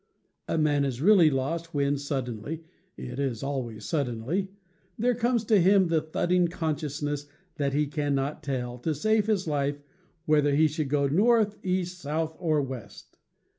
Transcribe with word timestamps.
A 0.47 0.57
man 0.57 0.83
is 0.83 0.99
really 0.99 1.29
lost 1.29 1.75
when, 1.75 1.95
suddenly 1.95 2.63
(it 2.97 3.19
is 3.19 3.43
always 3.43 3.85
suddenly), 3.85 4.49
there 4.97 5.13
comes 5.13 5.43
to 5.45 5.61
him 5.61 5.89
the 5.89 6.01
thudding 6.01 6.47
conscious 6.47 7.03
ness 7.03 7.27
that 7.57 7.73
he 7.73 7.85
cannot 7.85 8.41
tell, 8.41 8.79
to 8.79 8.95
save 8.95 9.27
his 9.27 9.45
life, 9.47 9.79
whether 10.25 10.55
he 10.55 10.67
should 10.67 10.89
go 10.89 11.07
north, 11.07 11.59
east, 11.63 11.99
south, 11.99 12.35
or 12.39 12.63
west. 12.63 13.17